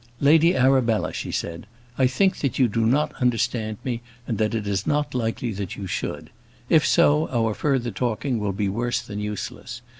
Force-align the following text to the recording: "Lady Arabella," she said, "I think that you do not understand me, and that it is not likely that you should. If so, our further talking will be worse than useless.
"Lady 0.19 0.55
Arabella," 0.55 1.13
she 1.13 1.31
said, 1.31 1.67
"I 1.95 2.07
think 2.07 2.37
that 2.39 2.57
you 2.57 2.67
do 2.67 2.87
not 2.87 3.13
understand 3.21 3.77
me, 3.83 4.01
and 4.27 4.39
that 4.39 4.55
it 4.55 4.65
is 4.65 4.87
not 4.87 5.13
likely 5.13 5.51
that 5.51 5.75
you 5.75 5.85
should. 5.85 6.31
If 6.69 6.87
so, 6.87 7.29
our 7.29 7.53
further 7.53 7.91
talking 7.91 8.39
will 8.39 8.51
be 8.51 8.67
worse 8.67 8.99
than 8.99 9.19
useless. 9.19 9.83